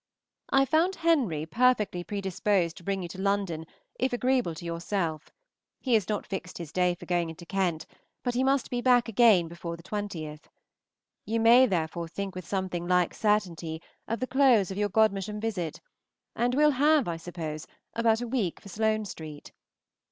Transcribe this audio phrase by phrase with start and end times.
[0.49, 3.67] I found Henry perfectly predisposed to bring you to London
[3.99, 5.29] if agreeable to yourself;
[5.79, 7.85] he has not fixed his day for going into Kent,
[8.23, 10.45] but he must be back again before ye 20th.
[11.27, 15.79] You may therefore think with something like certainty of the close of your Godmersham visit,
[16.35, 19.51] and will have, I suppose, about a week for Sloane Street.